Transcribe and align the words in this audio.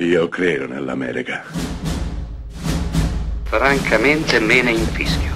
Io 0.00 0.28
credo 0.28 0.68
nell'America. 0.68 1.42
Francamente 3.42 4.38
me 4.38 4.62
ne 4.62 4.70
infischio. 4.70 5.34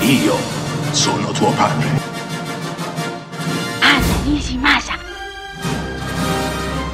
Io 0.00 0.34
sono 0.90 1.30
tuo 1.30 1.52
padre. 1.52 1.88
Anna 3.78 4.22
Nishimasa. 4.24 4.98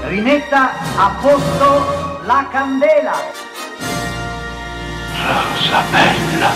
Rimetta 0.03 0.73
a 0.99 1.19
posto 1.19 2.21
la 2.27 2.47
candela. 2.51 3.15
Rosa 5.17 5.83
bella. 5.91 6.51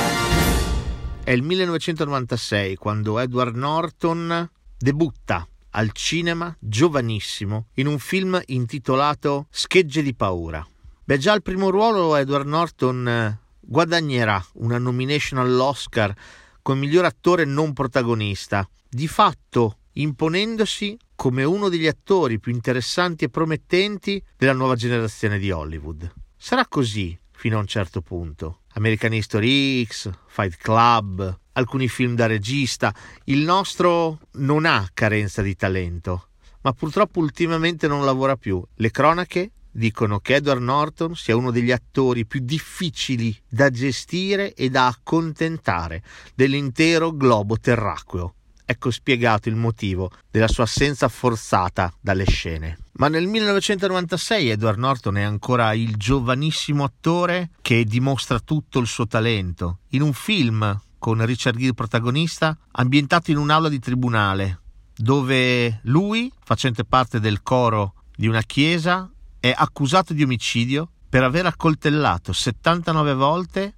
È 1.25 1.30
il 1.30 1.43
1996 1.43 2.75
quando 2.75 3.18
Edward 3.18 3.57
Norton 3.57 4.50
debutta 4.77 5.48
al 5.77 5.93
cinema 5.93 6.55
giovanissimo 6.59 7.69
in 7.75 7.87
un 7.87 7.99
film 7.99 8.41
intitolato 8.47 9.47
Schegge 9.51 10.03
di 10.03 10.15
paura. 10.15 10.67
Beh, 11.05 11.19
già 11.19 11.33
al 11.33 11.43
primo 11.43 11.71
ruolo 11.71 12.17
Edward 12.17 12.47
Norton 12.47 13.09
eh, 13.09 13.41
guadagnerà 13.61 14.45
una 14.55 14.79
nomination 14.79 15.39
all'Oscar 15.39 16.15
come 16.62 16.81
miglior 16.81 17.05
attore 17.05 17.45
non 17.45 17.73
protagonista, 17.75 18.69
di 18.89 19.07
fatto 19.07 19.79
imponendosi 19.93 20.97
come 21.15 21.45
uno 21.45 21.69
degli 21.69 21.87
attori 21.87 22.41
più 22.41 22.53
interessanti 22.53 23.25
e 23.25 23.29
promettenti 23.29 24.23
della 24.37 24.53
nuova 24.53 24.75
generazione 24.75 25.39
di 25.39 25.51
Hollywood. 25.51 26.11
Sarà 26.37 26.67
così 26.67 27.17
fino 27.33 27.56
a 27.56 27.61
un 27.61 27.67
certo 27.67 28.01
punto. 28.01 28.62
American 28.75 29.12
History 29.12 29.84
X, 29.84 30.11
Fight 30.27 30.56
Club, 30.56 31.39
alcuni 31.56 31.88
film 31.88 32.15
da 32.15 32.27
regista. 32.27 32.95
Il 33.24 33.41
nostro 33.41 34.20
non 34.34 34.64
ha 34.64 34.88
carenza 34.95 35.42
di 35.42 35.56
talento, 35.56 36.28
ma 36.62 36.73
purtroppo 36.73 37.20
ultimamente 37.20 37.88
non 37.88 38.05
lavora 38.05 38.37
più. 38.37 38.62
Le 38.77 38.91
cronache 38.91 39.51
dicono 39.70 40.20
che 40.20 40.37
Edward 40.37 40.62
Norton 40.62 41.14
sia 41.14 41.37
uno 41.37 41.50
degli 41.50 41.70
attori 41.70 42.27
più 42.27 42.41
difficili 42.42 43.36
da 43.48 43.70
gestire 43.70 44.55
e 44.55 44.70
da 44.70 44.86
accontentare 44.86 46.03
dell'intero 46.34 47.14
globo 47.14 47.59
terracqueo. 47.59 48.34
Ecco 48.69 48.91
spiegato 48.91 49.48
il 49.48 49.55
motivo 49.55 50.11
della 50.28 50.48
sua 50.48 50.64
assenza 50.64 51.06
forzata 51.09 51.92
dalle 52.00 52.25
scene. 52.25 52.78
Ma 52.94 53.06
nel 53.06 53.28
1996 53.28 54.50
Edward 54.50 54.78
Norton 54.78 55.19
è 55.19 55.22
ancora 55.22 55.72
il 55.72 55.94
giovanissimo 55.97 56.83
attore 56.83 57.50
che 57.62 57.84
dimostra 57.84 58.41
tutto 58.41 58.81
il 58.81 58.88
suo 58.88 59.06
talento. 59.06 59.81
In 59.91 60.03
un 60.03 60.12
film 60.12 60.81
con 61.07 61.25
Richard 61.25 61.57
Gere 61.57 61.73
protagonista, 61.73 62.59
ambientato 62.73 63.31
in 63.31 63.37
un'aula 63.37 63.69
di 63.69 63.79
tribunale, 63.79 64.62
dove 64.93 65.79
lui, 65.85 66.33
facente 66.43 66.85
parte 66.85 67.21
del 67.21 67.45
coro 67.45 67.95
di 68.17 68.27
una 68.27 68.43
chiesa, 68.43 69.09
è 69.39 69.55
accusato 69.57 70.12
di 70.12 70.25
omicidio 70.25 70.91
per 71.09 71.23
aver 71.23 71.47
accoltellato 71.47 72.33
79 72.33 73.15
volte 73.15 73.75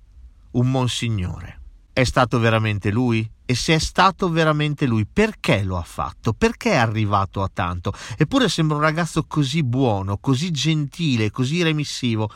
un 0.53 0.71
monsignore. 0.71 1.61
È 1.93 2.03
stato 2.05 2.39
veramente 2.39 2.91
lui? 2.91 3.31
E 3.45 3.55
se 3.55 3.75
è 3.75 3.79
stato 3.79 4.31
veramente 4.31 4.87
lui, 4.87 5.05
perché 5.05 5.63
lo 5.65 5.77
ha 5.77 5.83
fatto? 5.83 6.33
Perché 6.33 6.71
è 6.71 6.77
arrivato 6.77 7.43
a 7.43 7.51
tanto? 7.53 7.93
Eppure 8.17 8.49
sembra 8.49 8.77
un 8.77 8.83
ragazzo 8.83 9.25
così 9.25 9.63
buono, 9.63 10.17
così 10.17 10.51
gentile, 10.51 11.31
così 11.31 11.63
remissivo. 11.63 12.31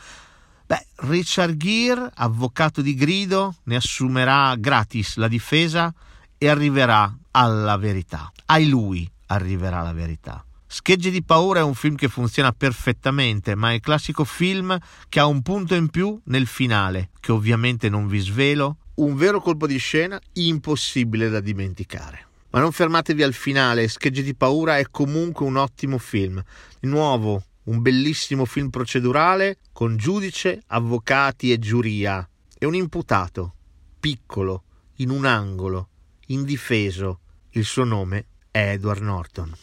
Beh, 0.73 0.87
Richard 1.07 1.55
Gere, 1.55 2.09
avvocato 2.15 2.81
di 2.81 2.95
grido, 2.95 3.57
ne 3.65 3.75
assumerà 3.75 4.55
gratis 4.55 5.17
la 5.17 5.27
difesa 5.27 5.93
e 6.35 6.49
arriverà 6.49 7.15
alla 7.29 7.77
verità. 7.77 8.31
Ai 8.47 8.67
lui 8.67 9.07
arriverà 9.27 9.83
la 9.83 9.93
verità. 9.93 10.43
Schegge 10.65 11.11
di 11.11 11.21
paura 11.21 11.59
è 11.59 11.63
un 11.63 11.75
film 11.75 11.95
che 11.95 12.07
funziona 12.07 12.51
perfettamente, 12.53 13.53
ma 13.53 13.69
è 13.69 13.73
il 13.73 13.81
classico 13.81 14.23
film 14.23 14.75
che 15.09 15.19
ha 15.19 15.27
un 15.27 15.43
punto 15.43 15.75
in 15.75 15.89
più 15.89 16.19
nel 16.23 16.47
finale, 16.47 17.11
che 17.19 17.31
ovviamente 17.31 17.87
non 17.87 18.07
vi 18.07 18.17
svelo, 18.17 18.77
un 18.95 19.15
vero 19.15 19.41
colpo 19.41 19.67
di 19.67 19.77
scena 19.77 20.19
impossibile 20.33 21.29
da 21.29 21.39
dimenticare. 21.39 22.25
Ma 22.49 22.61
non 22.61 22.71
fermatevi 22.71 23.21
al 23.21 23.33
finale, 23.33 23.87
Schegge 23.87 24.23
di 24.23 24.33
paura 24.33 24.79
è 24.79 24.87
comunque 24.89 25.45
un 25.45 25.55
ottimo 25.55 25.99
film. 25.99 26.41
Di 26.79 26.87
nuovo, 26.87 27.43
un 27.65 27.81
bellissimo 27.81 28.45
film 28.45 28.69
procedurale 28.69 29.59
con 29.71 29.97
giudice, 29.97 30.63
avvocati 30.67 31.51
e 31.51 31.59
giuria 31.59 32.27
e 32.57 32.65
un 32.65 32.75
imputato, 32.75 33.55
piccolo, 33.99 34.63
in 34.97 35.09
un 35.09 35.25
angolo, 35.25 35.89
indifeso. 36.27 37.19
Il 37.51 37.65
suo 37.65 37.83
nome 37.83 38.25
è 38.51 38.71
Edward 38.71 39.01
Norton. 39.01 39.53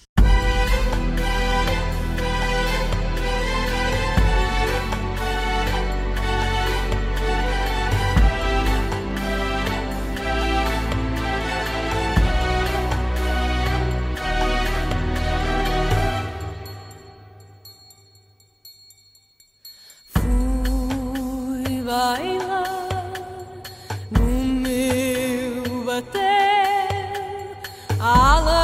I 28.03 28.41
love 28.41 28.60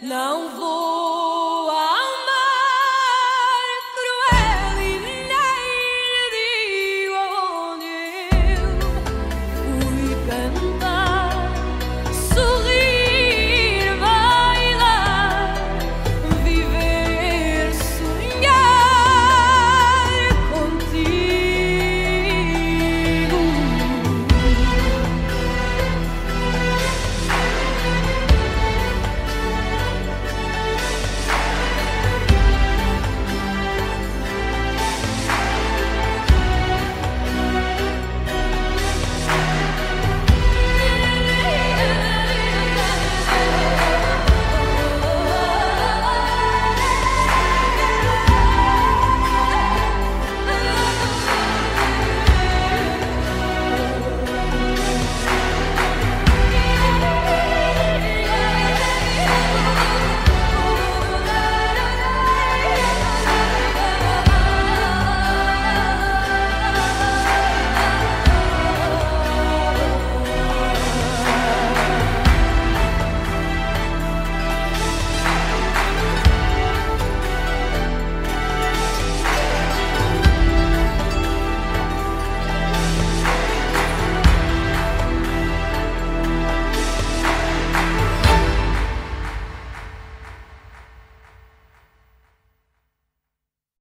Não 0.00 0.56
vou. 0.56 0.67